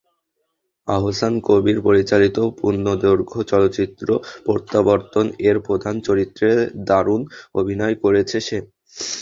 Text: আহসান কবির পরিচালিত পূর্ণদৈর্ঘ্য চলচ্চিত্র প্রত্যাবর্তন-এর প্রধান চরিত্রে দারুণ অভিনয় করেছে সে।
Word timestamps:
আহসান 0.87 1.33
কবির 1.47 1.77
পরিচালিত 1.81 2.37
পূর্ণদৈর্ঘ্য 2.59 3.39
চলচ্চিত্র 3.51 4.07
প্রত্যাবর্তন-এর 4.45 5.57
প্রধান 5.67 5.95
চরিত্রে 6.07 6.49
দারুণ 6.87 7.21
অভিনয় 7.55 7.95
করেছে 8.03 8.37
সে। 8.41 8.57